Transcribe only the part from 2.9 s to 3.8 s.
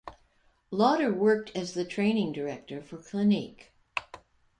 Clinique.